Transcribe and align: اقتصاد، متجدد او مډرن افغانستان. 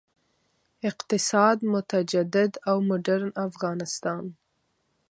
اقتصاد، 0.89 1.57
متجدد 1.73 2.51
او 2.69 2.77
مډرن 2.89 3.31
افغانستان. 3.47 4.23